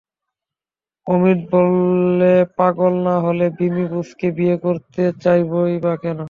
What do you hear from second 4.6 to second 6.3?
করতে চাইবই বা কেন?